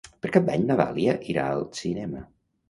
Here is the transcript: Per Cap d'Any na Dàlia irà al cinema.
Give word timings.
Per 0.25 0.29
Cap 0.35 0.47
d'Any 0.47 0.63
na 0.69 0.77
Dàlia 0.79 1.13
irà 1.35 1.45
al 1.51 1.63
cinema. 1.83 2.25